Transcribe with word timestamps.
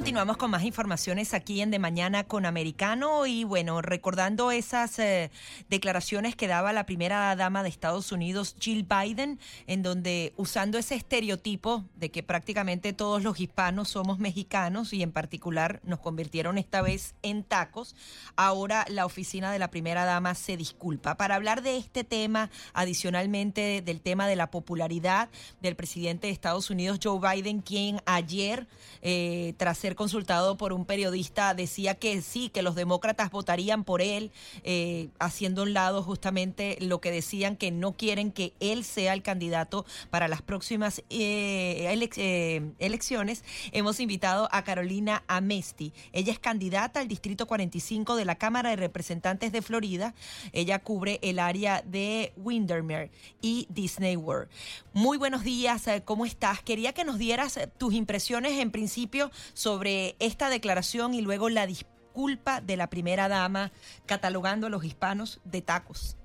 Continuamos 0.00 0.38
con 0.38 0.50
más 0.50 0.64
informaciones 0.64 1.34
aquí 1.34 1.60
en 1.60 1.70
De 1.70 1.78
Mañana 1.78 2.24
con 2.24 2.46
Americano 2.46 3.26
y 3.26 3.44
bueno, 3.44 3.82
recordando 3.82 4.50
esas 4.50 4.98
eh, 4.98 5.30
declaraciones 5.68 6.34
que 6.34 6.48
daba 6.48 6.72
la 6.72 6.86
primera 6.86 7.36
dama 7.36 7.62
de 7.62 7.68
Estados 7.68 8.10
Unidos, 8.10 8.56
Jill 8.58 8.88
Biden, 8.88 9.38
en 9.66 9.82
donde 9.82 10.32
usando 10.38 10.78
ese 10.78 10.94
estereotipo 10.94 11.84
de 11.96 12.10
que 12.10 12.22
prácticamente 12.22 12.94
todos 12.94 13.22
los 13.22 13.40
hispanos 13.40 13.90
somos 13.90 14.18
mexicanos 14.18 14.94
y 14.94 15.02
en 15.02 15.12
particular 15.12 15.80
nos 15.84 16.00
convirtieron 16.00 16.56
esta 16.56 16.80
vez 16.80 17.14
en 17.20 17.44
tacos, 17.44 17.94
ahora 18.36 18.86
la 18.88 19.04
oficina 19.04 19.52
de 19.52 19.58
la 19.58 19.68
primera 19.70 20.06
dama 20.06 20.34
se 20.34 20.56
disculpa. 20.56 21.18
Para 21.18 21.34
hablar 21.34 21.60
de 21.60 21.76
este 21.76 22.04
tema, 22.04 22.48
adicionalmente 22.72 23.82
del 23.82 24.00
tema 24.00 24.26
de 24.28 24.36
la 24.36 24.50
popularidad 24.50 25.28
del 25.60 25.76
presidente 25.76 26.28
de 26.28 26.32
Estados 26.32 26.70
Unidos, 26.70 27.00
Joe 27.04 27.20
Biden, 27.20 27.60
quien 27.60 28.00
ayer, 28.06 28.66
eh, 29.02 29.52
tras 29.58 29.76
ser 29.76 29.89
consultado 29.96 30.56
por 30.56 30.72
un 30.72 30.84
periodista, 30.84 31.54
decía 31.54 31.94
que 31.94 32.22
sí, 32.22 32.48
que 32.48 32.62
los 32.62 32.74
demócratas 32.74 33.30
votarían 33.30 33.84
por 33.84 34.02
él, 34.02 34.30
eh, 34.62 35.08
haciendo 35.18 35.62
a 35.62 35.64
un 35.64 35.72
lado 35.72 36.02
justamente 36.02 36.76
lo 36.80 37.00
que 37.00 37.10
decían 37.10 37.56
que 37.56 37.70
no 37.70 37.96
quieren 37.96 38.32
que 38.32 38.52
él 38.60 38.84
sea 38.84 39.12
el 39.12 39.22
candidato 39.22 39.86
para 40.10 40.28
las 40.28 40.42
próximas 40.42 41.02
eh, 41.10 42.08
eh, 42.16 42.72
elecciones. 42.78 43.44
Hemos 43.72 44.00
invitado 44.00 44.48
a 44.52 44.62
Carolina 44.64 45.24
Amesti. 45.26 45.92
Ella 46.12 46.32
es 46.32 46.38
candidata 46.38 47.00
al 47.00 47.08
Distrito 47.08 47.46
45 47.46 48.16
de 48.16 48.24
la 48.24 48.36
Cámara 48.36 48.70
de 48.70 48.76
Representantes 48.76 49.52
de 49.52 49.62
Florida. 49.62 50.14
Ella 50.52 50.78
cubre 50.78 51.18
el 51.22 51.38
área 51.38 51.82
de 51.86 52.32
Windermere 52.36 53.10
y 53.40 53.66
Disney 53.70 54.16
World. 54.16 54.48
Muy 54.92 55.18
buenos 55.18 55.44
días, 55.44 55.86
¿cómo 56.04 56.26
estás? 56.26 56.62
Quería 56.62 56.92
que 56.92 57.04
nos 57.04 57.18
dieras 57.18 57.58
tus 57.78 57.94
impresiones 57.94 58.58
en 58.58 58.70
principio 58.70 59.30
sobre 59.54 59.79
sobre 59.80 60.14
esta 60.18 60.50
declaración 60.50 61.14
y 61.14 61.22
luego 61.22 61.48
la 61.48 61.66
disculpa 61.66 62.60
de 62.60 62.76
la 62.76 62.90
primera 62.90 63.28
dama 63.28 63.72
catalogando 64.04 64.66
a 64.66 64.70
los 64.70 64.84
hispanos 64.84 65.40
de 65.42 65.62
tacos. 65.62 66.18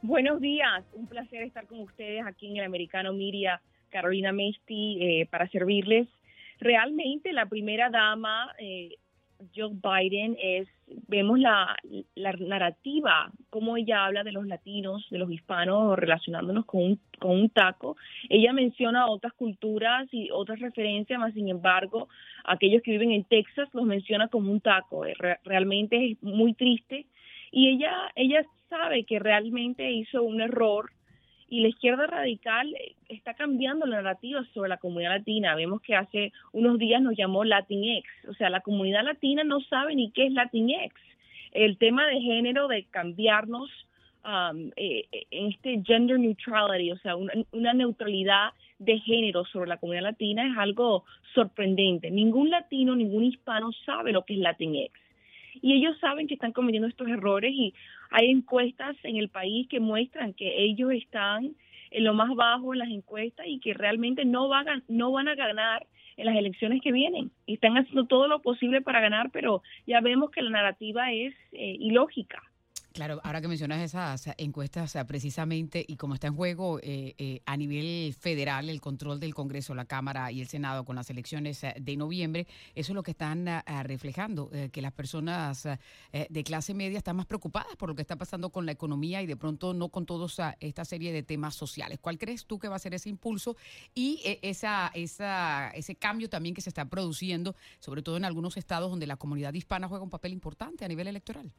Buenos 0.00 0.40
días, 0.40 0.84
un 0.92 1.08
placer 1.08 1.42
estar 1.42 1.66
con 1.66 1.80
ustedes 1.80 2.24
aquí 2.24 2.46
en 2.46 2.58
el 2.58 2.66
Americano 2.66 3.12
Miria, 3.12 3.60
Carolina 3.90 4.30
Mesti, 4.30 5.02
eh, 5.02 5.26
para 5.28 5.48
servirles. 5.48 6.06
Realmente 6.60 7.32
la 7.32 7.46
primera 7.46 7.90
dama 7.90 8.54
eh, 8.60 8.94
Joe 9.54 9.72
Biden 9.72 10.36
es, 10.40 10.68
vemos 11.08 11.38
la, 11.38 11.76
la 12.14 12.32
narrativa, 12.32 13.30
cómo 13.50 13.76
ella 13.76 14.04
habla 14.04 14.24
de 14.24 14.32
los 14.32 14.46
latinos, 14.46 15.06
de 15.10 15.18
los 15.18 15.30
hispanos, 15.30 15.96
relacionándonos 15.96 16.64
con 16.64 16.82
un, 16.82 17.00
con 17.18 17.32
un 17.32 17.50
taco. 17.50 17.96
Ella 18.28 18.52
menciona 18.52 19.06
otras 19.06 19.32
culturas 19.34 20.08
y 20.12 20.30
otras 20.30 20.60
referencias, 20.60 21.18
más 21.18 21.34
sin 21.34 21.48
embargo, 21.48 22.08
aquellos 22.44 22.82
que 22.82 22.92
viven 22.92 23.12
en 23.12 23.24
Texas 23.24 23.68
los 23.72 23.84
menciona 23.84 24.28
como 24.28 24.50
un 24.50 24.60
taco. 24.60 25.06
Eh, 25.06 25.14
realmente 25.44 26.12
es 26.12 26.22
muy 26.22 26.54
triste. 26.54 27.06
Y 27.50 27.68
ella, 27.68 28.12
ella 28.14 28.44
sabe 28.68 29.04
que 29.04 29.18
realmente 29.18 29.90
hizo 29.90 30.22
un 30.22 30.40
error 30.40 30.90
y 31.48 31.60
la 31.60 31.68
izquierda 31.68 32.06
radical 32.06 32.74
eh, 32.74 32.94
está 33.08 33.34
cambiando 33.34 33.86
la 33.86 33.96
narrativa 33.96 34.44
sobre 34.52 34.68
la 34.68 34.78
comunidad 34.78 35.18
latina. 35.18 35.54
Vemos 35.54 35.80
que 35.80 35.94
hace 35.94 36.32
unos 36.52 36.78
días 36.78 37.00
nos 37.00 37.16
llamó 37.16 37.44
Latinx, 37.44 38.08
o 38.28 38.34
sea, 38.34 38.50
la 38.50 38.60
comunidad 38.60 39.04
latina 39.04 39.44
no 39.44 39.60
sabe 39.60 39.94
ni 39.94 40.10
qué 40.10 40.26
es 40.26 40.32
Latinx. 40.32 40.94
El 41.52 41.78
tema 41.78 42.06
de 42.06 42.20
género, 42.20 42.68
de 42.68 42.84
cambiarnos 42.84 43.70
um, 44.24 44.70
eh, 44.76 45.06
en 45.30 45.52
este 45.52 45.80
gender 45.84 46.18
neutrality, 46.18 46.92
o 46.92 46.98
sea, 46.98 47.16
una, 47.16 47.72
neutralidad 47.72 48.50
de 48.78 48.98
género 48.98 49.44
sobre 49.46 49.68
la 49.68 49.78
comunidad 49.78 50.02
latina 50.02 50.46
es 50.46 50.58
algo 50.58 51.04
sorprendente. 51.34 52.10
Ningún 52.10 52.50
latino, 52.50 52.94
ningún 52.94 53.24
hispano 53.24 53.72
sabe 53.84 54.12
lo 54.12 54.24
que 54.24 54.34
es 54.34 54.40
Latinx 54.40 54.92
y 55.62 55.74
ellos 55.74 55.96
saben 56.00 56.26
que 56.26 56.34
están 56.34 56.52
cometiendo 56.52 56.88
estos 56.88 57.08
errores 57.08 57.52
y 57.54 57.74
hay 58.10 58.30
encuestas 58.30 58.96
en 59.02 59.16
el 59.16 59.28
país 59.28 59.68
que 59.68 59.80
muestran 59.80 60.34
que 60.34 60.62
ellos 60.62 60.92
están 60.92 61.54
en 61.90 62.04
lo 62.04 62.14
más 62.14 62.34
bajo 62.34 62.72
en 62.72 62.80
las 62.80 62.88
encuestas 62.88 63.46
y 63.48 63.58
que 63.60 63.74
realmente 63.74 64.24
no 64.24 64.48
van 64.48 64.68
a, 64.68 64.82
no 64.88 65.12
van 65.12 65.28
a 65.28 65.34
ganar 65.34 65.86
en 66.16 66.26
las 66.26 66.36
elecciones 66.36 66.80
que 66.82 66.92
vienen. 66.92 67.30
Y 67.46 67.54
están 67.54 67.76
haciendo 67.76 68.04
todo 68.06 68.28
lo 68.28 68.40
posible 68.40 68.80
para 68.80 69.00
ganar, 69.00 69.30
pero 69.32 69.62
ya 69.86 70.00
vemos 70.00 70.30
que 70.30 70.42
la 70.42 70.50
narrativa 70.50 71.12
es 71.12 71.34
eh, 71.52 71.76
ilógica. 71.78 72.42
Claro, 72.96 73.20
ahora 73.24 73.42
que 73.42 73.48
mencionas 73.48 73.82
esas 73.82 74.34
encuestas 74.38 74.96
precisamente 75.06 75.84
y 75.86 75.96
como 75.96 76.14
está 76.14 76.28
en 76.28 76.34
juego 76.34 76.80
eh, 76.82 77.14
eh, 77.18 77.42
a 77.44 77.54
nivel 77.58 78.14
federal 78.14 78.70
el 78.70 78.80
control 78.80 79.20
del 79.20 79.34
Congreso, 79.34 79.74
la 79.74 79.84
Cámara 79.84 80.32
y 80.32 80.40
el 80.40 80.48
Senado 80.48 80.86
con 80.86 80.96
las 80.96 81.10
elecciones 81.10 81.62
eh, 81.62 81.74
de 81.78 81.94
noviembre, 81.98 82.46
eso 82.74 82.92
es 82.92 82.94
lo 82.94 83.02
que 83.02 83.10
están 83.10 83.50
reflejando, 83.82 84.50
que 84.72 84.80
las 84.80 84.92
personas 84.92 85.68
de 86.10 86.44
clase 86.44 86.72
media 86.72 86.96
están 86.96 87.16
más 87.16 87.26
preocupadas 87.26 87.76
por 87.76 87.90
lo 87.90 87.94
que 87.94 88.00
está 88.00 88.16
pasando 88.16 88.48
con 88.48 88.64
la 88.64 88.72
economía 88.72 89.20
y 89.20 89.26
de 89.26 89.36
pronto 89.36 89.74
no 89.74 89.90
con 89.90 90.06
toda 90.06 90.56
esta 90.60 90.86
serie 90.86 91.12
de 91.12 91.22
temas 91.22 91.54
sociales. 91.54 91.98
¿Cuál 92.00 92.16
crees 92.16 92.46
tú 92.46 92.58
que 92.58 92.68
va 92.68 92.76
a 92.76 92.78
ser 92.78 92.94
ese 92.94 93.10
impulso 93.10 93.58
y 93.94 94.22
esa, 94.40 94.90
esa, 94.94 95.68
ese 95.74 95.96
cambio 95.96 96.30
también 96.30 96.54
que 96.54 96.62
se 96.62 96.70
está 96.70 96.86
produciendo, 96.86 97.56
sobre 97.78 98.00
todo 98.00 98.16
en 98.16 98.24
algunos 98.24 98.56
estados 98.56 98.88
donde 98.88 99.06
la 99.06 99.16
comunidad 99.16 99.52
hispana 99.52 99.86
juega 99.86 100.02
un 100.02 100.08
papel 100.08 100.32
importante 100.32 100.86
a 100.86 100.88
nivel 100.88 101.08
electoral? 101.08 101.52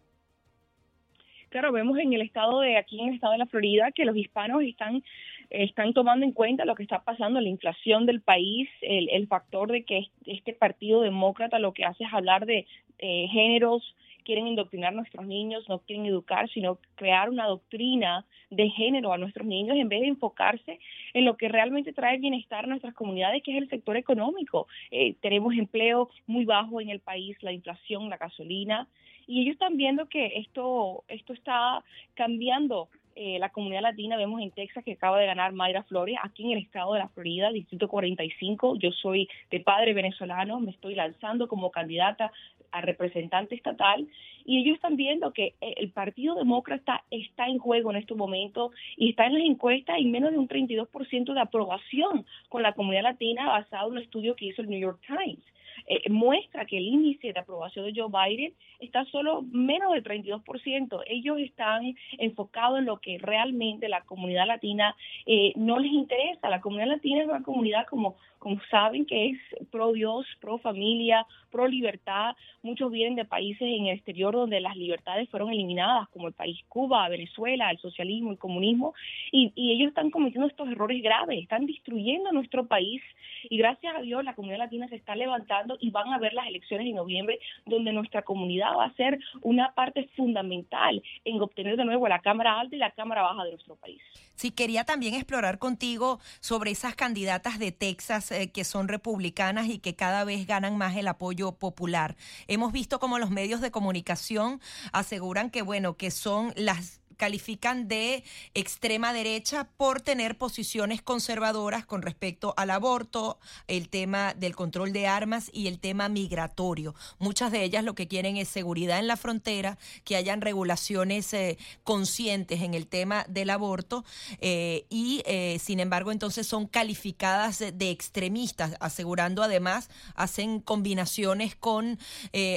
Claro, 1.50 1.72
vemos 1.72 1.98
en 1.98 2.14
el 2.14 2.22
estado 2.22 2.60
de 2.60 2.78
aquí 2.78 3.00
en 3.00 3.10
el 3.10 3.16
estado 3.16 3.34
de 3.34 3.40
la 3.40 3.46
Florida 3.46 3.92
que 3.92 4.06
los 4.06 4.18
hispanos 4.18 4.64
están 4.64 5.04
están 5.50 5.94
tomando 5.94 6.26
en 6.26 6.34
cuenta 6.34 6.66
lo 6.66 6.76
que 6.76 6.84
está 6.84 7.00
pasando, 7.00 7.40
la 7.40 7.48
inflación 7.48 8.06
del 8.06 8.20
país, 8.20 8.70
el, 8.82 9.10
el 9.10 9.28
factor 9.28 9.72
de 9.72 9.84
que 9.84 10.08
este 10.26 10.54
partido 10.54 11.02
demócrata 11.02 11.58
lo 11.58 11.74
que 11.74 11.86
hace 11.86 12.04
es 12.04 12.14
hablar 12.14 12.46
de 12.46 12.66
eh, 13.00 13.28
géneros, 13.32 13.96
quieren 14.28 14.46
indoctrinar 14.46 14.92
a 14.92 14.98
nuestros 14.98 15.26
niños, 15.26 15.64
no 15.70 15.80
quieren 15.80 16.06
educar, 16.06 16.50
sino 16.50 16.80
crear 16.96 17.30
una 17.30 17.46
doctrina 17.46 18.26
de 18.50 18.70
género 18.70 19.14
a 19.14 19.18
nuestros 19.18 19.48
niños 19.48 19.78
en 19.78 19.88
vez 19.88 20.02
de 20.02 20.08
enfocarse 20.08 20.80
en 21.14 21.24
lo 21.24 21.38
que 21.38 21.48
realmente 21.48 21.94
trae 21.94 22.18
bienestar 22.18 22.66
a 22.66 22.68
nuestras 22.68 22.94
comunidades, 22.94 23.42
que 23.42 23.56
es 23.56 23.64
el 23.64 23.70
sector 23.70 23.96
económico. 23.96 24.68
Eh, 24.92 25.16
tenemos 25.22 25.54
empleo 25.56 26.10
muy 26.26 26.44
bajo 26.44 26.82
en 26.82 26.90
el 26.90 27.00
país, 27.00 27.42
la 27.42 27.54
inflación, 27.54 28.10
la 28.10 28.18
gasolina, 28.18 28.90
y 29.28 29.42
ellos 29.42 29.54
están 29.54 29.78
viendo 29.78 30.10
que 30.10 30.34
esto, 30.36 31.06
esto 31.08 31.32
está 31.32 31.82
cambiando 32.14 32.90
eh, 33.20 33.40
la 33.40 33.50
comunidad 33.50 33.82
latina. 33.82 34.16
Vemos 34.16 34.42
en 34.42 34.52
Texas 34.52 34.84
que 34.84 34.92
acaba 34.92 35.20
de 35.20 35.26
ganar 35.26 35.52
Mayra 35.52 35.82
Flores, 35.82 36.18
aquí 36.22 36.44
en 36.44 36.52
el 36.52 36.64
estado 36.64 36.94
de 36.94 37.00
la 37.00 37.08
Florida, 37.08 37.50
Distrito 37.50 37.88
45. 37.88 38.76
Yo 38.78 38.92
soy 38.92 39.28
de 39.50 39.60
padre 39.60 39.96
venezolano, 39.96 40.60
me 40.60 40.70
estoy 40.70 40.94
lanzando 40.94 41.48
como 41.48 41.72
candidata 41.72 42.32
a 42.72 42.82
representante 42.82 43.56
estatal 43.56 44.08
y 44.46 44.60
ellos 44.60 44.76
están 44.76 44.96
viendo 44.96 45.34
que 45.34 45.56
eh, 45.62 45.74
el 45.78 45.92
Partido 45.92 46.36
Demócrata 46.36 47.04
está 47.12 47.48
en 47.48 47.60
juego 47.60 47.92
en 47.92 47.98
estos 47.98 48.18
momentos 48.18 48.72
y 48.96 49.10
está 49.10 49.26
en 49.26 49.34
las 49.34 49.44
encuestas 49.44 49.98
en 50.00 50.12
menos 50.12 50.32
de 50.32 50.38
un 50.38 50.48
32% 50.48 51.34
de 51.34 51.40
aprobación 51.40 52.26
con 52.50 52.64
la 52.64 52.74
comunidad 52.74 53.04
latina 53.04 53.48
basado 53.48 53.88
en 53.88 53.94
un 53.94 54.04
estudio 54.04 54.36
que 54.36 54.46
hizo 54.46 54.62
el 54.62 54.70
New 54.70 54.80
York 54.80 55.00
Times. 55.06 55.44
Eh, 55.88 56.10
muestra 56.10 56.66
que 56.66 56.78
el 56.78 56.86
índice 56.86 57.32
de 57.32 57.40
aprobación 57.40 57.86
de 57.86 58.00
Joe 58.00 58.12
Biden 58.12 58.54
está 58.80 59.06
solo 59.06 59.44
menos 59.44 59.94
del 59.94 60.04
32%. 60.04 61.04
Ellos 61.08 61.40
están 61.40 61.96
enfocados 62.18 62.80
en 62.80 62.86
lo 62.86 63.00
que 63.00 63.18
realmente 63.18 63.88
la 63.88 64.02
comunidad 64.02 64.48
latina 64.48 64.96
eh, 65.26 65.54
no 65.56 65.80
les 65.80 65.92
interesa. 65.92 66.50
La 66.50 66.62
comunidad 66.62 66.90
latina 66.90 67.22
es 67.22 67.28
una 67.28 67.44
comunidad 67.44 67.88
como 67.88 68.18
como 68.40 68.62
saben 68.70 69.06
que 69.06 69.30
es 69.30 69.40
pro 69.72 69.94
Dios, 69.94 70.26
pro 70.40 70.58
familia, 70.60 71.26
pro 71.52 71.68
libertad. 71.68 72.36
Muchos 72.62 72.92
vienen 72.92 73.16
de 73.16 73.26
países 73.26 73.62
en 73.62 73.88
el 73.88 73.96
exterior 73.96 74.34
donde 74.34 74.60
las 74.60 74.76
libertades 74.76 75.30
fueron 75.30 75.52
eliminadas, 75.52 76.08
como 76.10 76.28
el 76.28 76.34
país 76.34 76.60
Cuba, 76.70 77.10
Venezuela, 77.10 77.72
el 77.72 77.80
socialismo, 77.80 78.32
el 78.32 78.38
comunismo, 78.38 78.94
y, 79.32 79.52
y 79.56 79.72
ellos 79.72 79.90
están 79.90 80.12
cometiendo 80.12 80.48
estos 80.48 80.70
errores 80.70 81.02
graves, 81.02 81.42
están 81.42 81.66
destruyendo 81.66 82.32
nuestro 82.32 82.68
país 82.68 83.02
y 83.50 83.58
gracias 83.58 83.96
a 83.96 84.02
Dios 84.02 84.24
la 84.24 84.36
comunidad 84.36 84.60
latina 84.60 84.88
se 84.88 84.96
está 84.96 85.16
levantando 85.16 85.77
y 85.80 85.92
van 85.92 86.14
a 86.14 86.20
ver 86.20 86.34
las 86.34 86.48
elecciones 86.48 86.88
de 86.88 86.94
noviembre 86.94 87.40
donde 87.66 87.94
nuestra 87.94 88.22
comunidad 88.22 88.76
va 88.78 88.86
a 88.86 88.94
ser 88.96 89.20
una 89.42 89.74
parte 89.74 90.10
fundamental 90.16 91.02
en 91.26 91.42
obtener 91.42 91.78
de 91.78 91.86
nuevo 91.86 92.08
la 92.08 92.20
Cámara 92.20 92.60
Alta 92.60 92.76
y 92.76 92.80
la 92.80 92.92
Cámara 92.92 93.22
Baja 93.22 93.44
de 93.44 93.52
nuestro 93.52 93.76
país. 93.76 94.02
Sí, 94.36 94.52
quería 94.52 94.84
también 94.84 95.16
explorar 95.16 95.58
contigo 95.58 96.20
sobre 96.40 96.72
esas 96.72 96.96
candidatas 96.96 97.58
de 97.58 97.72
Texas 97.72 98.32
eh, 98.32 98.52
que 98.52 98.64
son 98.64 98.88
republicanas 98.88 99.68
y 99.68 99.80
que 99.80 99.96
cada 99.96 100.24
vez 100.24 100.46
ganan 100.46 100.78
más 100.78 100.96
el 100.96 101.08
apoyo 101.08 101.54
popular. 101.54 102.16
Hemos 102.48 102.72
visto 102.72 103.00
como 103.00 103.18
los 103.18 103.32
medios 103.32 103.62
de 103.62 103.72
comunicación 103.72 104.62
aseguran 104.94 105.50
que, 105.50 105.64
bueno, 105.64 105.98
que 105.98 106.12
son 106.12 106.54
las 106.56 107.02
califican 107.18 107.88
de 107.88 108.24
extrema 108.54 109.12
derecha 109.12 109.68
por 109.76 110.02
tener 110.02 110.38
posiciones 110.38 111.02
conservadoras 111.02 111.86
con 111.86 112.02
respecto 112.02 112.54
al 112.58 112.70
aborto, 112.70 113.40
el 113.68 113.90
tema 113.90 114.34
del 114.36 114.56
control 114.56 114.94
de 114.94 115.08
armas 115.08 115.50
y 115.52 115.68
el 115.68 115.80
tema 115.80 116.10
migratorio. 116.10 116.96
Muchas 117.18 117.52
de 117.52 117.64
ellas 117.64 117.84
lo 117.84 117.96
que 117.96 118.08
quieren 118.08 118.38
es 118.38 118.48
seguridad 118.48 119.00
en 119.00 119.08
la 119.08 119.18
frontera, 119.18 119.78
que 120.04 120.16
hayan 120.16 120.42
regulaciones 120.42 121.34
eh, 121.34 121.58
conscientes 121.84 122.62
en 122.62 122.74
el 122.76 122.88
tema 122.88 123.26
del 123.28 123.50
aborto 123.50 124.06
eh, 124.40 124.86
y, 124.90 125.24
eh, 125.26 125.58
sin 125.60 125.80
embargo, 125.80 126.12
entonces 126.12 126.46
son 126.48 126.68
calificadas 126.68 127.60
de 127.60 127.90
extremistas, 127.90 128.76
asegurando 128.80 129.42
además, 129.42 129.90
hacen 130.16 130.60
combinaciones 130.60 131.56
con 131.56 132.00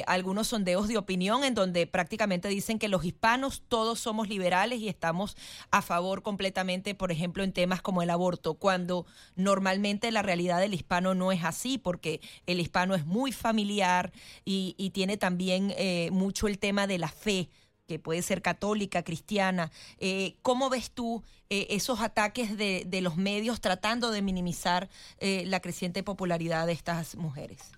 algunos 0.05 0.47
sondeos 0.47 0.87
de 0.87 0.97
opinión 0.97 1.43
en 1.43 1.55
donde 1.55 1.87
prácticamente 1.87 2.47
dicen 2.47 2.77
que 2.77 2.87
los 2.87 3.03
hispanos 3.03 3.63
todos 3.67 3.99
somos 3.99 4.29
liberales 4.29 4.50
y 4.51 4.89
estamos 4.89 5.37
a 5.71 5.81
favor 5.81 6.23
completamente, 6.23 6.93
por 6.93 7.11
ejemplo, 7.11 7.43
en 7.43 7.53
temas 7.53 7.81
como 7.81 8.01
el 8.01 8.09
aborto, 8.09 8.55
cuando 8.55 9.05
normalmente 9.35 10.11
la 10.11 10.21
realidad 10.21 10.59
del 10.59 10.73
hispano 10.73 11.15
no 11.15 11.31
es 11.31 11.45
así, 11.45 11.77
porque 11.77 12.19
el 12.47 12.59
hispano 12.59 12.93
es 12.93 13.05
muy 13.05 13.31
familiar 13.31 14.11
y, 14.43 14.75
tiene 14.91 15.15
también 15.15 15.73
eh, 15.77 16.09
mucho 16.11 16.47
el 16.49 16.59
tema 16.59 16.85
de 16.85 16.97
la 16.97 17.07
fe 17.07 17.47
que 17.87 17.97
puede 17.97 18.21
ser 18.21 18.41
católica, 18.41 19.03
cristiana. 19.03 19.71
Eh, 19.99 20.35
¿Cómo 20.41 20.69
ves 20.69 20.91
tú 20.91 21.23
eh, 21.49 21.67
esos 21.69 22.01
ataques 22.01 22.57
de, 22.57 23.01
los 23.01 23.15
medios 23.15 23.61
tratando 23.61 24.11
de 24.11 24.21
minimizar 24.21 24.89
la 25.21 25.61
creciente 25.61 26.03
popularidad 26.03 26.67
de 26.67 26.73
estas 26.73 27.15
mujeres? 27.15 27.71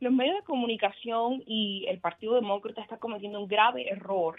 Los 0.00 0.12
medios 0.12 0.36
de 0.36 0.42
comunicación 0.42 1.42
y 1.46 1.86
el 1.88 1.98
Partido 1.98 2.34
Demócrata 2.34 2.82
está 2.82 2.98
cometiendo 2.98 3.40
un 3.40 3.48
grave 3.48 3.88
error 3.88 4.36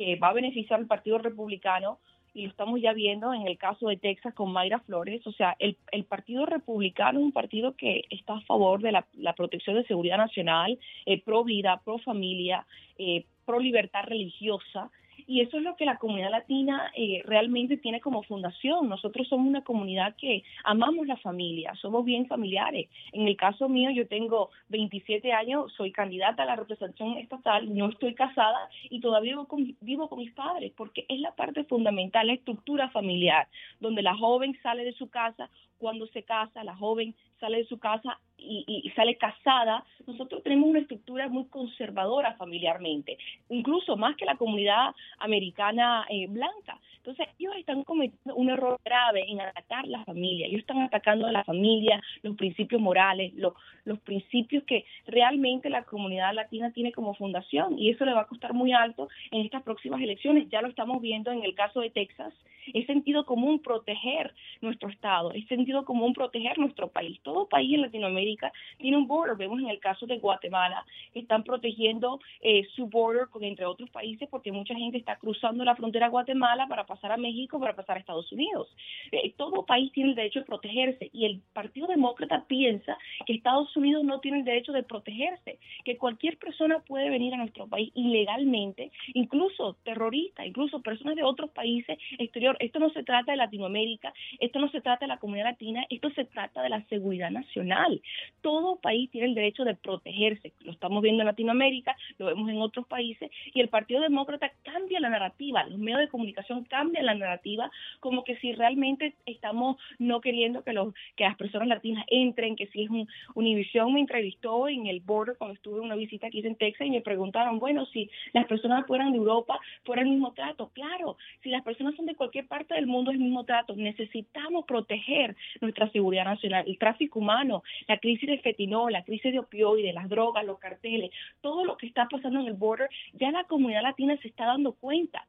que 0.00 0.16
va 0.16 0.28
a 0.28 0.32
beneficiar 0.32 0.80
al 0.80 0.86
Partido 0.86 1.18
Republicano 1.18 1.98
y 2.32 2.44
lo 2.44 2.48
estamos 2.48 2.80
ya 2.80 2.94
viendo 2.94 3.34
en 3.34 3.46
el 3.46 3.58
caso 3.58 3.88
de 3.88 3.98
Texas 3.98 4.32
con 4.32 4.50
Mayra 4.50 4.78
Flores. 4.80 5.26
O 5.26 5.32
sea, 5.32 5.56
el, 5.58 5.76
el 5.92 6.04
Partido 6.04 6.46
Republicano 6.46 7.18
es 7.18 7.24
un 7.26 7.32
partido 7.32 7.76
que 7.76 8.04
está 8.08 8.36
a 8.36 8.40
favor 8.40 8.80
de 8.80 8.92
la, 8.92 9.06
la 9.12 9.34
protección 9.34 9.76
de 9.76 9.84
seguridad 9.84 10.16
nacional, 10.16 10.78
eh, 11.04 11.20
pro 11.22 11.44
vida, 11.44 11.82
pro 11.84 11.98
familia, 11.98 12.64
eh, 12.96 13.26
pro 13.44 13.60
libertad 13.60 14.04
religiosa. 14.04 14.90
Y 15.30 15.42
eso 15.42 15.58
es 15.58 15.62
lo 15.62 15.76
que 15.76 15.84
la 15.84 15.96
comunidad 15.96 16.32
latina 16.32 16.90
eh, 16.96 17.22
realmente 17.24 17.76
tiene 17.76 18.00
como 18.00 18.24
fundación. 18.24 18.88
Nosotros 18.88 19.28
somos 19.28 19.46
una 19.46 19.62
comunidad 19.62 20.16
que 20.16 20.42
amamos 20.64 21.06
la 21.06 21.16
familia, 21.18 21.72
somos 21.76 22.04
bien 22.04 22.26
familiares. 22.26 22.88
En 23.12 23.28
el 23.28 23.36
caso 23.36 23.68
mío, 23.68 23.92
yo 23.92 24.08
tengo 24.08 24.50
27 24.70 25.32
años, 25.32 25.72
soy 25.76 25.92
candidata 25.92 26.42
a 26.42 26.46
la 26.46 26.56
representación 26.56 27.16
estatal, 27.18 27.72
no 27.72 27.90
estoy 27.90 28.16
casada 28.16 28.68
y 28.90 28.98
todavía 28.98 29.34
vivo 29.34 29.46
con, 29.46 29.76
vivo 29.80 30.08
con 30.08 30.18
mis 30.18 30.32
padres, 30.32 30.72
porque 30.76 31.06
es 31.08 31.20
la 31.20 31.30
parte 31.36 31.62
fundamental, 31.62 32.26
la 32.26 32.32
estructura 32.32 32.90
familiar, 32.90 33.46
donde 33.78 34.02
la 34.02 34.16
joven 34.16 34.58
sale 34.64 34.84
de 34.84 34.94
su 34.94 35.10
casa, 35.10 35.48
cuando 35.78 36.08
se 36.08 36.24
casa, 36.24 36.64
la 36.64 36.74
joven 36.74 37.14
sale 37.38 37.58
de 37.58 37.66
su 37.66 37.78
casa 37.78 38.18
y, 38.42 38.90
sale 38.96 39.16
casada, 39.16 39.84
nosotros 40.06 40.42
tenemos 40.42 40.68
una 40.68 40.80
estructura 40.80 41.28
muy 41.28 41.44
conservadora 41.46 42.34
familiarmente, 42.34 43.18
incluso 43.48 43.96
más 43.96 44.16
que 44.16 44.24
la 44.24 44.36
comunidad 44.36 44.94
americana 45.18 46.06
eh, 46.08 46.26
blanca. 46.28 46.78
Entonces, 46.98 47.28
ellos 47.38 47.54
están 47.56 47.82
cometiendo 47.84 48.34
un 48.34 48.50
error 48.50 48.78
grave 48.84 49.24
en 49.26 49.40
atacar 49.40 49.86
la 49.86 50.04
familia. 50.04 50.46
Ellos 50.46 50.60
están 50.60 50.80
atacando 50.82 51.26
a 51.26 51.32
la 51.32 51.44
familia, 51.44 52.00
los 52.22 52.36
principios 52.36 52.80
morales, 52.80 53.32
los, 53.34 53.54
los 53.84 53.98
principios 54.00 54.64
que 54.64 54.84
realmente 55.06 55.70
la 55.70 55.84
comunidad 55.84 56.34
latina 56.34 56.72
tiene 56.72 56.92
como 56.92 57.14
fundación. 57.14 57.78
Y 57.78 57.90
eso 57.90 58.04
le 58.04 58.12
va 58.12 58.22
a 58.22 58.26
costar 58.26 58.52
muy 58.52 58.72
alto 58.72 59.08
en 59.30 59.46
estas 59.46 59.62
próximas 59.62 60.02
elecciones. 60.02 60.48
Ya 60.50 60.60
lo 60.60 60.68
estamos 60.68 61.00
viendo 61.00 61.32
en 61.32 61.42
el 61.42 61.54
caso 61.54 61.80
de 61.80 61.90
Texas. 61.90 62.34
Es 62.74 62.86
sentido 62.86 63.24
común 63.24 63.60
proteger 63.60 64.34
nuestro 64.60 64.90
Estado, 64.90 65.32
es 65.32 65.46
sentido 65.46 65.84
común 65.84 66.12
proteger 66.12 66.58
nuestro 66.58 66.88
país. 66.88 67.18
Todo 67.22 67.48
país 67.48 67.74
en 67.74 67.82
Latinoamérica 67.82 68.29
tiene 68.78 68.96
un 68.96 69.06
border. 69.06 69.36
Vemos 69.36 69.60
en 69.60 69.68
el 69.68 69.80
caso 69.80 70.06
de 70.06 70.18
Guatemala, 70.18 70.84
están 71.14 71.44
protegiendo 71.44 72.20
eh, 72.40 72.66
su 72.74 72.86
border 72.86 73.28
con 73.28 73.44
entre 73.44 73.64
otros 73.64 73.90
países 73.90 74.28
porque 74.30 74.52
mucha 74.52 74.74
gente 74.74 74.98
está 74.98 75.16
cruzando 75.16 75.64
la 75.64 75.76
frontera 75.76 76.06
a 76.06 76.10
Guatemala 76.10 76.66
para 76.68 76.86
pasar 76.86 77.12
a 77.12 77.16
México, 77.16 77.58
para 77.58 77.76
pasar 77.76 77.96
a 77.96 78.00
Estados 78.00 78.30
Unidos. 78.32 78.68
Eh, 79.12 79.32
todo 79.36 79.64
país 79.64 79.92
tiene 79.92 80.10
el 80.10 80.16
derecho 80.16 80.40
de 80.40 80.46
protegerse 80.46 81.10
y 81.12 81.24
el 81.26 81.40
Partido 81.52 81.86
Demócrata 81.86 82.44
piensa 82.46 82.96
que 83.26 83.32
Estados 83.32 83.74
Unidos 83.76 84.04
no 84.04 84.20
tiene 84.20 84.38
el 84.38 84.44
derecho 84.44 84.72
de 84.72 84.82
protegerse, 84.82 85.58
que 85.84 85.96
cualquier 85.96 86.38
persona 86.38 86.80
puede 86.80 87.10
venir 87.10 87.34
a 87.34 87.38
nuestro 87.38 87.66
país 87.66 87.90
ilegalmente, 87.94 88.90
incluso 89.14 89.76
terroristas, 89.84 90.46
incluso 90.46 90.82
personas 90.82 91.16
de 91.16 91.22
otros 91.22 91.50
países 91.50 91.98
exterior. 92.18 92.56
Esto 92.60 92.78
no 92.78 92.90
se 92.90 93.02
trata 93.02 93.32
de 93.32 93.38
Latinoamérica, 93.38 94.12
esto 94.38 94.58
no 94.58 94.70
se 94.70 94.80
trata 94.80 95.04
de 95.04 95.08
la 95.08 95.18
comunidad 95.18 95.46
latina, 95.46 95.84
esto 95.90 96.10
se 96.10 96.24
trata 96.24 96.62
de 96.62 96.68
la 96.68 96.82
seguridad 96.86 97.30
nacional. 97.30 98.00
Todo 98.40 98.76
país 98.76 99.10
tiene 99.10 99.28
el 99.28 99.34
derecho 99.34 99.64
de 99.64 99.74
protegerse. 99.74 100.52
Lo 100.60 100.72
estamos 100.72 101.02
viendo 101.02 101.22
en 101.22 101.26
Latinoamérica, 101.26 101.96
lo 102.18 102.26
vemos 102.26 102.50
en 102.50 102.60
otros 102.60 102.86
países 102.86 103.30
y 103.54 103.60
el 103.60 103.68
Partido 103.68 104.00
Demócrata 104.00 104.50
cambia 104.64 105.00
la 105.00 105.08
narrativa, 105.08 105.64
los 105.64 105.78
medios 105.78 106.00
de 106.00 106.08
comunicación 106.08 106.64
cambian 106.64 106.80
cambia 106.80 107.02
la 107.02 107.14
narrativa, 107.14 107.70
como 108.00 108.24
que 108.24 108.36
si 108.36 108.52
realmente 108.52 109.14
estamos 109.26 109.76
no 109.98 110.22
queriendo 110.22 110.64
que 110.64 110.72
los 110.72 110.94
que 111.14 111.24
las 111.24 111.36
personas 111.36 111.68
latinas 111.68 112.06
entren, 112.08 112.56
que 112.56 112.68
si 112.68 112.84
es 112.84 112.90
un 112.90 113.06
Univision 113.34 113.92
me 113.92 114.00
entrevistó 114.00 114.66
en 114.66 114.86
el 114.86 115.00
border 115.00 115.36
cuando 115.36 115.54
estuve 115.54 115.78
en 115.78 115.84
una 115.84 115.94
visita 115.94 116.28
aquí 116.28 116.40
en 116.44 116.56
Texas 116.56 116.86
y 116.86 116.90
me 116.90 117.02
preguntaron, 117.02 117.58
bueno, 117.58 117.84
si 117.86 118.10
las 118.32 118.46
personas 118.46 118.86
fueran 118.86 119.12
de 119.12 119.18
Europa, 119.18 119.60
fuera 119.84 120.02
el 120.02 120.08
mismo 120.08 120.32
trato. 120.32 120.70
Claro, 120.72 121.18
si 121.42 121.50
las 121.50 121.62
personas 121.62 121.94
son 121.96 122.06
de 122.06 122.14
cualquier 122.14 122.46
parte 122.46 122.74
del 122.74 122.86
mundo 122.86 123.10
es 123.10 123.16
el 123.18 123.24
mismo 123.24 123.44
trato. 123.44 123.76
Necesitamos 123.76 124.64
proteger 124.64 125.36
nuestra 125.60 125.90
seguridad 125.90 126.24
nacional, 126.24 126.64
el 126.66 126.78
tráfico 126.78 127.18
humano, 127.18 127.62
la 127.88 127.98
crisis 127.98 128.09
de 128.18 128.38
fetinol, 128.38 128.92
la 128.92 129.04
crisis 129.04 129.32
de 129.32 129.38
opioides, 129.38 129.94
las 129.94 130.08
drogas, 130.08 130.44
los 130.44 130.58
carteles, 130.58 131.10
todo 131.40 131.64
lo 131.64 131.76
que 131.76 131.86
está 131.86 132.08
pasando 132.08 132.40
en 132.40 132.46
el 132.46 132.54
border, 132.54 132.88
ya 133.14 133.30
la 133.30 133.44
comunidad 133.44 133.82
latina 133.82 134.16
se 134.20 134.28
está 134.28 134.46
dando 134.46 134.72
cuenta 134.72 135.26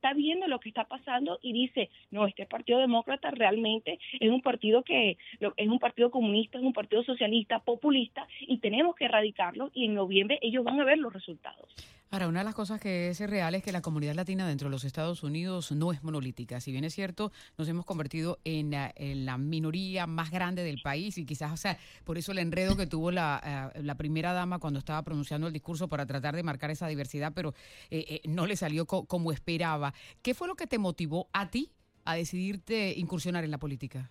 está 0.00 0.14
viendo 0.14 0.48
lo 0.48 0.60
que 0.60 0.70
está 0.70 0.84
pasando 0.84 1.38
y 1.42 1.52
dice, 1.52 1.90
no, 2.10 2.26
este 2.26 2.46
Partido 2.46 2.78
Demócrata 2.78 3.30
realmente 3.30 3.98
es 4.18 4.30
un 4.30 4.40
partido 4.40 4.82
que 4.82 5.18
es 5.56 5.68
un 5.68 5.78
partido 5.78 6.10
comunista, 6.10 6.56
es 6.56 6.64
un 6.64 6.72
partido 6.72 7.04
socialista, 7.04 7.58
populista 7.58 8.26
y 8.40 8.58
tenemos 8.58 8.96
que 8.96 9.04
erradicarlo 9.04 9.70
y 9.74 9.84
en 9.84 9.94
noviembre 9.94 10.38
ellos 10.40 10.64
van 10.64 10.80
a 10.80 10.84
ver 10.84 10.98
los 10.98 11.12
resultados. 11.12 11.68
Ahora, 12.12 12.26
una 12.26 12.40
de 12.40 12.44
las 12.44 12.56
cosas 12.56 12.80
que 12.80 13.08
es 13.08 13.20
real 13.20 13.54
es 13.54 13.62
que 13.62 13.70
la 13.70 13.82
comunidad 13.82 14.16
latina 14.16 14.48
dentro 14.48 14.68
de 14.68 14.72
los 14.72 14.82
Estados 14.82 15.22
Unidos 15.22 15.70
no 15.70 15.92
es 15.92 16.02
monolítica. 16.02 16.60
Si 16.60 16.72
bien 16.72 16.82
es 16.82 16.92
cierto, 16.92 17.30
nos 17.56 17.68
hemos 17.68 17.84
convertido 17.84 18.40
en, 18.42 18.72
la 18.72 19.38
minoría 19.38 20.08
más 20.08 20.32
grande 20.32 20.64
del 20.64 20.82
país 20.82 21.18
y 21.18 21.24
quizás, 21.24 21.52
o 21.52 21.56
sea, 21.56 21.78
por 22.02 22.18
eso 22.18 22.32
el 22.32 22.38
enredo 22.38 22.76
que 22.76 22.88
tuvo 22.88 23.12
la, 23.12 23.70
eh, 23.76 23.94
primera 23.94 24.32
dama 24.32 24.58
cuando 24.58 24.80
estaba 24.80 25.02
pronunciando 25.04 25.46
el 25.46 25.52
discurso 25.52 25.86
para 25.86 26.04
tratar 26.04 26.34
de 26.34 26.42
marcar 26.42 26.72
esa 26.72 26.88
diversidad, 26.88 27.30
pero 27.32 27.54
eh, 27.92 28.04
eh, 28.08 28.20
no 28.28 28.44
le 28.44 28.56
salió 28.56 28.86
como 28.86 29.30
esperaba. 29.30 29.89
¿Qué 30.22 30.34
fue 30.34 30.48
lo 30.48 30.54
que 30.54 30.66
te 30.66 30.78
motivó 30.78 31.28
a 31.32 31.50
ti 31.50 31.70
a 32.04 32.14
decidirte 32.14 32.94
incursionar 32.96 33.44
en 33.44 33.50
la 33.50 33.58
política? 33.58 34.10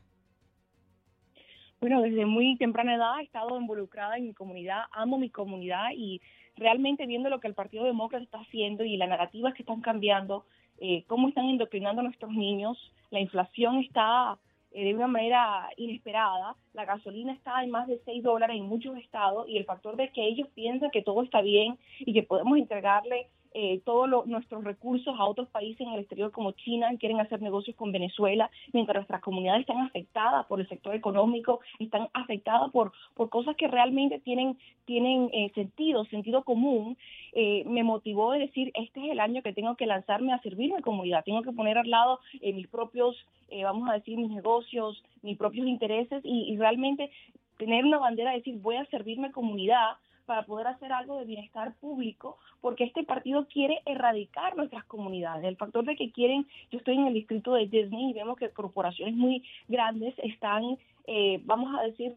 Bueno, 1.80 2.02
desde 2.02 2.26
muy 2.26 2.58
temprana 2.58 2.96
edad 2.96 3.20
he 3.20 3.24
estado 3.24 3.60
involucrada 3.60 4.18
en 4.18 4.26
mi 4.26 4.34
comunidad, 4.34 4.84
amo 4.92 5.18
mi 5.18 5.30
comunidad 5.30 5.92
y 5.96 6.22
realmente 6.58 7.06
viendo 7.06 7.30
lo 7.30 7.40
que 7.40 7.48
el 7.48 7.54
Partido 7.54 7.86
Demócrata 7.86 8.24
está 8.24 8.40
haciendo 8.40 8.84
y 8.84 8.98
las 8.98 9.08
narrativas 9.08 9.54
que 9.54 9.64
están 9.64 9.80
cambiando, 9.80 10.46
eh, 10.80 11.06
cómo 11.08 11.30
están 11.30 11.46
indoctrinando 11.46 12.02
a 12.02 12.04
nuestros 12.04 12.32
niños, 12.32 12.78
la 13.12 13.22
inflación 13.22 13.78
está 13.78 14.38
eh, 14.72 14.84
de 14.84 14.94
una 14.94 15.08
manera 15.08 15.70
inesperada, 15.78 16.56
la 16.74 16.84
gasolina 16.84 17.32
está 17.32 17.64
en 17.64 17.72
más 17.72 17.88
de 17.88 18.02
6 18.04 18.24
dólares 18.24 18.58
en 18.58 18.66
muchos 18.66 18.98
estados 18.98 19.48
y 19.48 19.58
el 19.58 19.66
factor 19.66 19.96
de 19.96 20.10
que 20.10 20.28
ellos 20.28 20.50
piensan 20.54 20.92
que 20.92 21.02
todo 21.02 21.24
está 21.24 21.42
bien 21.42 21.80
y 22.00 22.14
que 22.14 22.24
podemos 22.24 22.58
entregarle 22.58 23.30
eh, 23.52 23.82
todos 23.84 24.28
nuestros 24.28 24.64
recursos 24.64 25.16
a 25.18 25.26
otros 25.26 25.50
países 25.50 25.82
en 25.82 25.94
el 25.94 26.02
exterior 26.02 26.32
como 26.32 26.52
China, 26.52 26.90
quieren 27.00 27.20
hacer 27.20 27.42
negocios 27.42 27.76
con 27.76 27.92
Venezuela, 27.92 28.50
mientras 28.74 28.96
nuestras 28.96 29.22
comunidades 29.22 29.62
están 29.62 29.80
afectadas 29.80 30.46
por 30.46 30.60
el 30.60 30.70
sector 30.70 30.94
económico, 30.94 31.60
están 31.80 32.10
afectadas 32.14 32.72
por, 32.72 32.92
por 33.16 33.30
cosas 33.30 33.56
que 33.56 33.68
realmente 33.68 34.20
tienen, 34.20 34.58
tienen 34.86 35.30
eh, 35.34 35.52
sentido, 35.56 36.06
sentido 36.06 36.44
común, 36.44 36.96
eh, 37.34 37.64
me 37.66 37.84
motivó 37.84 38.32
a 38.32 38.38
decir, 38.38 38.72
este 38.76 39.04
es 39.06 39.12
el 39.12 39.20
año 39.20 39.42
que 39.42 39.54
tengo 39.54 39.76
que 39.76 39.88
lanzarme 39.88 40.32
a 40.32 40.42
servir 40.42 40.72
a 40.74 40.78
mi 40.78 40.82
comunidad, 40.84 41.24
tengo 41.24 41.42
que 41.42 41.52
poner 41.52 41.78
al 41.78 41.90
lado 41.90 42.20
mis 42.42 42.68
propios, 42.68 43.16
vamos 43.64 43.90
a 43.90 43.94
decir, 43.94 44.18
mis 44.18 44.30
negocios, 44.30 45.04
mis 45.22 45.38
propios 45.38 45.68
intereses 45.68 46.22
y, 46.24 46.56
realmente 46.58 47.10
tener 47.58 47.84
una 47.84 47.98
bandera 47.98 48.32
de 48.32 48.38
decir, 48.38 48.58
voy 48.60 48.76
a 48.76 48.86
servirme 48.86 49.32
comunidad 49.32 49.98
para 50.30 50.44
poder 50.44 50.68
hacer 50.68 50.94
algo 50.94 51.18
de 51.18 51.26
bienestar 51.26 51.74
público, 51.82 52.38
porque 52.62 52.84
este 52.84 53.04
partido 53.04 53.48
quiere 53.48 53.82
erradicar 53.88 54.56
nuestras 54.56 54.86
comunidades. 54.86 55.44
El 55.44 55.58
factor 55.58 55.84
de 55.84 55.96
que 55.96 56.12
quieren, 56.12 56.46
yo 56.70 56.78
estoy 56.78 56.98
en 56.98 57.08
el 57.08 57.16
distrito 57.16 57.56
de 57.56 57.66
Disney 57.66 58.12
y 58.12 58.14
vemos 58.14 58.38
que 58.38 58.52
corporaciones 58.52 59.16
muy 59.16 59.44
grandes 59.68 60.14
están, 60.20 60.78
eh, 61.08 61.42
vamos 61.46 61.76
a 61.76 61.82
decir, 61.82 62.14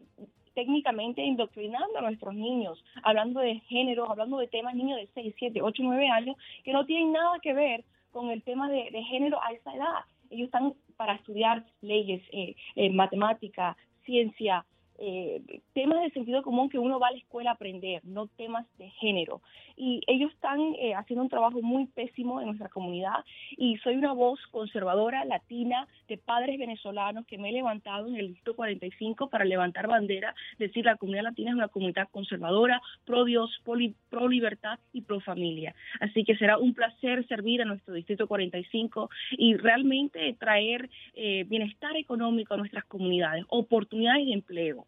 técnicamente 0.53 1.23
indoctrinando 1.23 1.97
a 1.97 2.01
nuestros 2.01 2.35
niños, 2.35 2.85
hablando 3.01 3.39
de 3.39 3.61
género, 3.61 4.07
hablando 4.07 4.37
de 4.37 4.47
temas 4.47 4.75
niños 4.75 4.99
de 4.99 5.09
6, 5.15 5.33
7, 5.39 5.63
8, 5.63 5.81
9 5.83 6.07
años, 6.09 6.37
que 6.63 6.71
no 6.71 6.85
tienen 6.85 7.13
nada 7.13 7.39
que 7.39 7.55
ver 7.55 7.83
con 8.11 8.29
el 8.29 8.43
tema 8.43 8.69
de, 8.69 8.91
género 9.09 9.41
a 9.41 9.53
esa 9.53 9.73
edad. 9.73 10.05
Ellos 10.29 10.45
están 10.45 10.75
para 10.97 11.15
estudiar 11.15 11.65
leyes, 11.81 12.21
eh, 12.31 12.55
eh, 12.75 12.91
matemática, 12.91 13.75
ciencia, 14.05 14.67
eh, 15.05 15.41
temas 15.73 16.01
de 16.01 16.11
sentido 16.11 16.41
común 16.43 16.69
que 16.69 16.79
uno 16.79 16.97
va 16.97 17.09
a 17.09 17.11
la 17.11 17.17
escuela 17.17 17.49
a 17.49 17.53
aprender, 17.55 18.01
no 18.05 18.27
temas 18.27 18.65
de 18.77 18.89
género. 18.91 19.41
Y 19.75 20.01
ellos 20.07 20.31
están 20.31 20.59
eh, 20.79 20.93
haciendo 20.93 21.23
un 21.23 21.29
trabajo 21.29 21.61
muy 21.61 21.87
pésimo 21.87 22.39
en 22.39 22.47
nuestra 22.47 22.69
comunidad 22.69 23.25
y 23.57 23.75
soy 23.79 23.95
una 23.95 24.13
voz 24.13 24.39
conservadora, 24.51 25.25
latina, 25.25 25.87
de 26.07 26.17
padres 26.17 26.57
venezolanos 26.57 27.25
que 27.25 27.37
me 27.37 27.49
he 27.49 27.51
levantado 27.51 28.07
en 28.07 28.15
el 28.15 28.27
distrito 28.29 28.55
45 28.55 29.29
para 29.29 29.43
levantar 29.43 29.87
bandera, 29.87 30.33
decir 30.57 30.85
la 30.85 30.95
comunidad 30.95 31.23
latina 31.23 31.51
es 31.51 31.57
una 31.57 31.67
comunidad 31.67 32.07
conservadora, 32.09 32.81
pro 33.03 33.25
Dios, 33.25 33.61
pro 33.63 34.27
libertad 34.29 34.79
y 34.93 35.01
pro 35.01 35.19
familia. 35.19 35.75
Así 35.99 36.23
que 36.23 36.37
será 36.37 36.57
un 36.57 36.73
placer 36.73 37.27
servir 37.27 37.61
a 37.61 37.65
nuestro 37.65 37.93
distrito 37.93 38.27
45 38.27 39.09
y 39.31 39.55
realmente 39.55 40.33
traer 40.39 40.89
eh, 41.13 41.43
bienestar 41.47 41.97
económico 41.97 42.53
a 42.53 42.57
nuestras 42.57 42.85
comunidades, 42.85 43.43
oportunidades 43.49 44.27
de 44.27 44.33
empleo. 44.33 44.85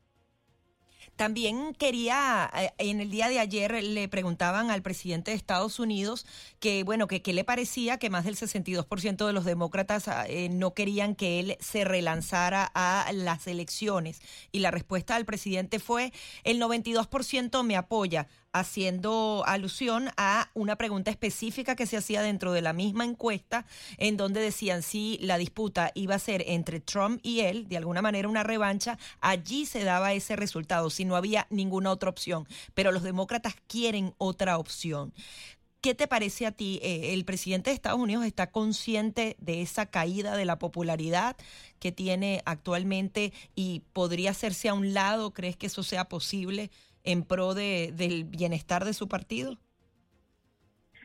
También 1.15 1.73
quería, 1.73 2.49
eh, 2.55 2.73
en 2.77 3.01
el 3.01 3.09
día 3.09 3.29
de 3.29 3.39
ayer 3.39 3.83
le 3.83 4.07
preguntaban 4.07 4.69
al 4.69 4.81
presidente 4.81 5.31
de 5.31 5.37
Estados 5.37 5.79
Unidos 5.79 6.25
que, 6.59 6.83
bueno, 6.83 7.07
que 7.07 7.21
qué 7.21 7.33
le 7.33 7.43
parecía 7.43 7.97
que 7.97 8.09
más 8.09 8.25
del 8.25 8.35
62% 8.35 9.25
de 9.25 9.33
los 9.33 9.45
demócratas 9.45 10.07
ah, 10.07 10.25
eh, 10.27 10.49
no 10.49 10.73
querían 10.73 11.15
que 11.15 11.39
él 11.39 11.57
se 11.59 11.83
relanzara 11.83 12.69
a 12.73 13.11
las 13.13 13.47
elecciones. 13.47 14.21
Y 14.51 14.59
la 14.59 14.71
respuesta 14.71 15.15
del 15.15 15.25
presidente 15.25 15.79
fue, 15.79 16.11
el 16.43 16.61
92% 16.61 17.63
me 17.63 17.75
apoya, 17.75 18.27
haciendo 18.55 19.43
alusión 19.45 20.09
a 20.15 20.49
una 20.53 20.77
pregunta 20.77 21.11
específica 21.11 21.75
que 21.75 21.85
se 21.85 21.97
hacía 21.97 22.21
dentro 22.21 22.53
de 22.53 22.61
la 22.61 22.71
misma 22.71 23.03
encuesta, 23.03 23.65
en 23.97 24.15
donde 24.15 24.39
decían 24.39 24.81
si 24.81 25.17
la 25.21 25.37
disputa 25.37 25.91
iba 25.93 26.15
a 26.15 26.19
ser 26.19 26.41
entre 26.47 26.79
Trump 26.79 27.19
y 27.21 27.41
él, 27.41 27.67
de 27.67 27.75
alguna 27.75 28.01
manera 28.01 28.29
una 28.29 28.43
revancha, 28.43 28.97
allí 29.19 29.65
se 29.65 29.83
daba 29.83 30.13
ese 30.13 30.37
resultado, 30.37 30.89
si 30.95 31.05
no 31.05 31.15
había 31.15 31.47
ninguna 31.49 31.91
otra 31.91 32.09
opción. 32.09 32.45
Pero 32.73 32.91
los 32.91 33.03
demócratas 33.03 33.55
quieren 33.67 34.13
otra 34.17 34.57
opción. 34.57 35.13
¿Qué 35.85 35.93
te 35.93 36.07
parece 36.07 36.47
a 36.47 36.51
ti? 36.51 36.79
Eh, 36.81 37.13
¿El 37.13 37.25
presidente 37.25 37.69
de 37.69 37.75
Estados 37.75 37.99
Unidos 37.99 38.25
está 38.25 38.49
consciente 38.49 39.35
de 39.39 39.61
esa 39.61 39.85
caída 39.85 40.35
de 40.35 40.45
la 40.45 40.57
popularidad 40.57 41.35
que 41.79 41.91
tiene 41.91 42.41
actualmente 42.45 43.33
y 43.53 43.83
podría 43.93 44.31
hacerse 44.31 44.67
a 44.67 44.73
un 44.73 44.95
lado? 44.95 45.31
¿Crees 45.31 45.57
que 45.57 45.67
eso 45.67 45.83
sea 45.83 46.05
posible 46.05 46.71
en 47.03 47.23
pro 47.23 47.53
de, 47.53 47.93
del 47.95 48.23
bienestar 48.23 48.83
de 48.83 48.93
su 48.93 49.07
partido? 49.07 49.59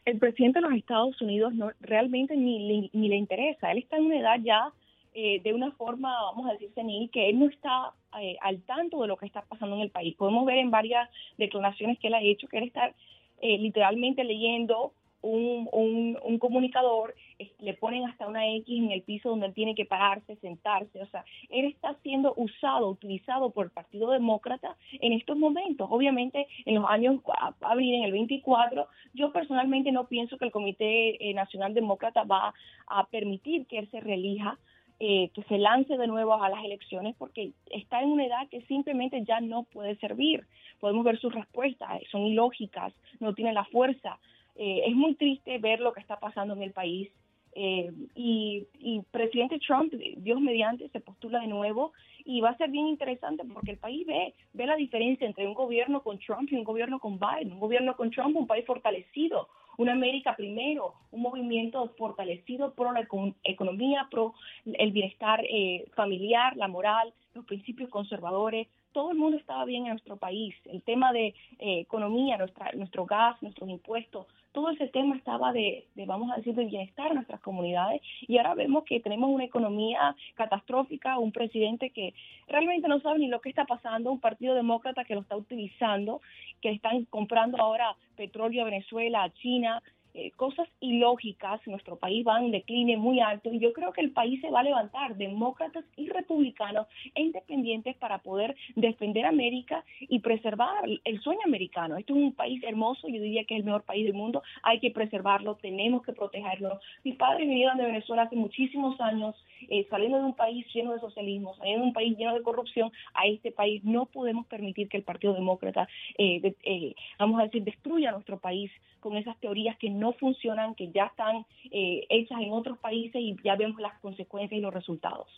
El 0.07 0.19
presidente 0.19 0.61
de 0.61 0.69
los 0.69 0.79
Estados 0.79 1.21
Unidos 1.21 1.53
no 1.53 1.71
realmente 1.81 2.35
ni, 2.35 2.91
ni 2.95 3.09
le 3.09 3.17
interesa. 3.17 3.71
Él 3.73 3.81
está 3.81 3.99
en 3.99 4.07
una 4.07 4.19
edad 4.19 4.37
ya 4.43 4.73
eh, 5.15 5.41
de 5.43 5.55
una 5.55 5.73
forma, 5.73 6.13
vamos 6.23 6.49
a 6.49 6.53
decir, 6.53 6.71
senil, 6.75 7.11
que 7.11 7.29
él 7.29 7.39
no 7.39 7.47
está 7.47 7.93
eh, 8.21 8.37
al 8.41 8.63
tanto 8.63 9.03
de 9.03 9.09
lo 9.09 9.17
que 9.17 9.27
está 9.27 9.43
pasando 9.43 9.77
en 9.77 9.83
el 9.83 9.91
país. 9.91 10.15
Podemos 10.17 10.47
ver 10.47 10.59
en 10.59 10.71
varias 10.71 11.09
declaraciones 11.39 11.99
que 11.99 12.09
él 12.09 12.15
ha 12.15 12.23
hecho 12.23 12.49
que 12.49 12.59
él 12.59 12.65
está 12.65 12.93
eh, 13.41 13.59
literalmente 13.59 14.23
leyendo 14.25 14.93
un, 15.23 16.17
un, 16.23 16.39
comunicador, 16.39 17.15
le 17.59 17.75
ponen 17.75 18.07
hasta 18.07 18.27
una 18.27 18.47
X 18.49 18.79
en 18.79 18.91
el 18.91 19.03
piso 19.03 19.29
donde 19.29 19.47
él 19.47 19.55
tiene 19.55 19.75
que 19.75 19.85
pararse, 19.85 20.37
sentarse. 20.37 21.03
O 21.03 21.07
sea, 21.07 21.25
él 21.51 21.67
está 21.67 21.95
siendo 22.03 22.33
usado, 22.37 22.89
utilizado 22.89 23.51
por 23.51 23.67
el 23.67 23.71
Partido 23.71 24.11
Demócrata 24.11 24.77
en 24.93 25.13
estos 25.13 25.37
momentos. 25.37 25.89
Obviamente, 25.91 26.47
en 26.65 26.77
los 26.77 26.89
años 26.89 27.21
abril, 27.61 27.97
en 27.97 28.05
el 28.05 28.13
24, 28.13 28.87
yo 29.15 29.33
personalmente 29.33 29.93
no 29.93 30.07
pienso 30.07 30.39
que 30.39 30.47
el 30.47 30.53
Comité 30.53 31.31
eh, 31.31 31.35
Nacional 31.35 31.75
Demócrata 31.75 32.25
va 32.25 32.55
a 32.87 33.07
permitir 33.07 33.67
que 33.67 33.79
él 33.79 33.91
se 33.91 34.01
reelija. 34.01 34.59
Eh, 35.03 35.31
que 35.33 35.43
se 35.45 35.57
lance 35.57 35.97
de 35.97 36.07
nuevo 36.07 36.35
a 36.35 36.51
las 36.51 36.63
elecciones 36.63 37.17
porque 37.17 37.53
está 37.71 38.03
en 38.03 38.11
una 38.11 38.27
edad 38.27 38.47
que 38.51 38.61
simplemente 38.67 39.25
ya 39.25 39.41
no 39.41 39.63
puede 39.63 39.97
servir. 39.97 40.47
Podemos 40.79 41.07
ver 41.07 41.19
sus 41.19 41.35
respuestas, 41.35 42.03
son 42.11 42.27
ilógicas, 42.27 42.93
no 43.19 43.33
tiene 43.33 43.55
la 43.55 43.65
fuerza. 43.65 44.19
Eh, 44.57 44.83
es 44.87 44.95
muy 44.95 45.15
triste 45.15 45.57
ver 45.57 45.81
lo 45.81 45.95
que 45.95 46.01
está 46.01 46.21
pasando 46.21 46.53
en 46.53 46.63
el 46.63 46.73
país. 46.73 47.11
Eh, 47.53 47.91
y, 48.15 48.67
y, 48.79 49.03
presidente 49.11 49.59
Trump, 49.59 49.93
Dios 49.93 50.41
mediante, 50.41 50.89
se 50.91 51.01
postula 51.01 51.41
de 51.41 51.49
nuevo 51.49 51.93
y 52.25 52.41
va 52.41 52.51
a 52.51 52.57
ser 52.57 52.71
bien 52.71 52.87
interesante 52.87 53.45
porque 53.53 53.73
el 53.73 53.79
país 53.79 54.07
ve, 54.07 54.35
ve 54.53 54.67
la 54.67 54.77
diferencia 54.77 55.27
entre 55.27 55.47
un 55.47 55.55
gobierno 55.55 56.03
con 56.03 56.19
Trump 56.19 56.51
y 56.53 56.57
un 56.57 56.65
gobierno 56.65 57.01
con 57.01 57.19
Biden. 57.19 57.53
Un 57.53 57.61
gobierno 57.61 57.97
con 57.97 58.11
Trump, 58.11 58.37
un 58.37 58.47
país 58.47 58.65
fortalecido, 58.67 59.49
una 59.79 59.93
América 59.93 60.37
primero, 60.37 60.95
un 61.11 61.23
movimiento 61.23 61.89
fortalecido 61.97 62.73
pro 62.75 62.93
la 62.93 63.07
economía, 63.45 64.07
pro 64.11 64.35
el 64.65 64.93
bienestar 64.93 65.45
eh, 65.45 65.87
familiar, 65.95 66.57
la 66.57 66.69
moral, 66.69 67.13
los 67.35 67.45
principios 67.47 67.89
conservadores, 67.91 68.69
todo 68.93 69.13
el 69.13 69.19
mundo 69.19 69.37
estaba 69.37 69.65
bien 69.65 69.87
en 69.87 69.93
nuestro 69.93 70.17
país. 70.17 70.55
El 70.65 70.83
tema 70.83 71.13
de 71.13 71.29
eh, 71.59 71.81
economía, 71.81 72.37
nuestra, 72.37 72.73
nuestro 72.73 73.07
gas, 73.07 73.41
nuestros 73.43 73.69
impuestos, 73.71 74.27
todo 74.53 74.71
ese 74.71 74.89
tema 74.89 75.17
estaba 75.17 75.53
de, 75.53 75.87
vamos 76.07 76.31
a 76.31 76.37
decir, 76.37 76.55
de 76.55 76.65
bienestar 76.65 77.09
en 77.09 77.17
nuestras 77.17 77.41
comunidades. 77.41 78.03
Y 78.27 78.39
ahora 78.39 78.55
vemos 78.55 78.85
que 78.85 79.01
tenemos 79.01 79.31
una 79.31 79.45
economía 79.45 80.17
catastrófica, 80.35 81.19
un 81.19 81.33
presidente 81.33 81.91
que 81.91 82.15
realmente 82.49 82.89
no 82.89 83.01
sabe 83.01 83.21
ni 83.21 83.29
lo 83.29 83.41
que 83.41 83.49
está 83.49 83.65
pasando, 83.65 84.11
un 84.11 84.21
partido 84.21 84.55
demócrata 84.55 85.05
que 85.05 85.15
lo 85.15 85.21
está 85.21 85.37
utilizando, 85.37 86.21
que 86.61 86.71
están 86.71 87.05
comprando 87.07 87.61
ahora 87.61 87.95
petróleo 88.17 88.63
a 88.63 88.67
Venezuela, 88.67 89.23
a 89.23 89.31
China, 89.31 89.83
eh, 90.15 90.33
cosas 90.33 90.69
ilógicas, 90.81 91.61
nuestro 91.67 91.97
país 91.97 92.27
va 92.27 92.41
en 92.41 92.51
decline 92.51 92.97
muy 92.97 93.21
alto 93.21 93.53
y 93.53 93.59
yo 93.59 93.73
creo 93.73 93.93
que 93.93 94.01
el 94.01 94.11
país 94.11 94.41
se 94.41 94.51
va 94.51 94.61
a 94.61 94.65
levantar, 94.65 95.17
demócratas 95.17 95.85
y 95.97 96.09
republicanos 96.09 96.87
e 97.15 97.23
independientes 97.23 97.97
para 97.97 98.19
poder 98.19 98.57
defender 98.75 99.27
América 99.27 99.85
y 100.01 100.19
preservar 100.21 100.85
el 101.05 101.21
sueño 101.21 101.41
americano. 101.45 101.97
Esto 101.97 102.15
es 102.15 102.23
un 102.23 102.33
país 102.33 102.63
hermoso, 102.65 103.09
yo 103.09 103.21
diría 103.21 103.45
que 103.45 103.55
es 103.55 103.61
el 103.61 103.67
mejor 103.67 103.83
país 103.83 104.05
del 104.05 104.15
mundo, 104.15 104.43
hay 104.63 104.81
que 104.81 104.91
preservarlo, 104.91 105.57
tenemos 105.57 106.03
que 106.03 106.13
protegerlo. 106.13 106.81
Mis 107.05 107.17
padres 107.17 107.49
vinieron 107.49 107.79
de 107.79 107.85
Venezuela 107.85 108.23
hace 108.23 108.37
muchísimos 108.37 109.01
años, 109.01 109.35
eh, 109.69 109.87
saliendo 109.91 110.19
de 110.19 110.25
un 110.25 110.35
país 110.35 110.67
lleno 110.75 110.93
de 110.93 111.01
socialismo, 111.01 111.55
saliendo 111.57 111.83
de 111.83 111.89
un 111.89 111.93
país 111.93 112.17
lleno 112.17 112.35
de 112.35 112.43
corrupción, 112.43 112.91
a 113.15 113.27
este 113.27 113.53
país 113.53 113.85
no 113.85 114.07
podemos 114.07 114.47
permitir 114.47 114.89
que 114.89 114.97
el 114.97 115.03
Partido 115.03 115.35
Demócrata, 115.35 115.89
eh, 116.19 116.95
vamos 117.19 117.41
a 117.41 117.45
decir, 117.45 117.63
destruya 117.63 118.13
nuestro 118.13 118.39
país 118.39 118.71
con 119.01 119.17
esas 119.17 119.39
teorías 119.39 119.77
que 119.79 119.91
no 120.01 120.13
funcionan, 120.15 120.75
que 120.75 120.91
ya 120.91 121.05
están 121.05 121.47
eh, 121.71 122.07
hechas 122.09 122.41
en 122.41 122.53
otros 122.53 122.79
países 122.79 123.21
y 123.21 123.37
ya 123.45 123.55
vemos 123.57 123.81
las 123.81 123.99
consecuencias 124.01 124.59
y 124.59 124.63
los 124.63 124.75
resultados. 124.75 125.29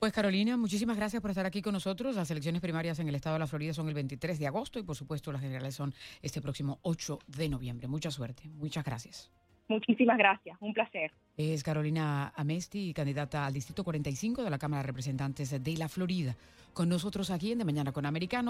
Pues 0.00 0.14
Carolina, 0.14 0.56
muchísimas 0.56 0.96
gracias 0.96 1.20
por 1.20 1.30
estar 1.30 1.44
aquí 1.44 1.60
con 1.60 1.74
nosotros. 1.74 2.16
Las 2.16 2.30
elecciones 2.30 2.62
primarias 2.62 2.98
en 3.00 3.08
el 3.08 3.14
estado 3.14 3.34
de 3.34 3.40
la 3.40 3.46
Florida 3.46 3.74
son 3.74 3.86
el 3.86 3.92
23 3.92 4.38
de 4.38 4.46
agosto 4.46 4.78
y 4.78 4.82
por 4.82 4.96
supuesto 4.96 5.30
las 5.30 5.42
generales 5.42 5.74
son 5.74 5.92
este 6.22 6.40
próximo 6.40 6.78
8 6.82 7.18
de 7.26 7.50
noviembre. 7.50 7.86
Mucha 7.86 8.10
suerte, 8.10 8.44
muchas 8.48 8.82
gracias. 8.82 9.30
Muchísimas 9.68 10.16
gracias, 10.16 10.56
un 10.60 10.72
placer. 10.72 11.12
Es 11.36 11.62
Carolina 11.62 12.32
Amesti, 12.34 12.94
candidata 12.94 13.44
al 13.44 13.52
Distrito 13.52 13.84
45 13.84 14.42
de 14.42 14.48
la 14.48 14.56
Cámara 14.56 14.82
de 14.82 14.86
Representantes 14.86 15.62
de 15.62 15.76
la 15.76 15.90
Florida, 15.90 16.34
con 16.72 16.88
nosotros 16.88 17.30
aquí 17.30 17.52
en 17.52 17.58
De 17.58 17.66
Mañana 17.66 17.92
con 17.92 18.06
Americano. 18.06 18.48